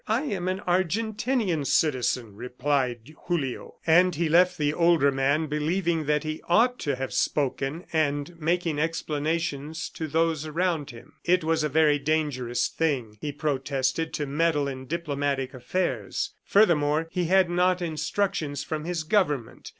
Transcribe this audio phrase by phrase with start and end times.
[0.07, 3.75] "I am an Argentinian citizen," replied Julio.
[3.85, 8.79] And he left the older man believing that he ought to have spoken and making
[8.79, 11.13] explanations to those around him.
[11.23, 16.31] It was a very dangerous thing, he protested, to meddle in diplomatic affairs.
[16.45, 19.69] Furthermore, he had not instructions from his government.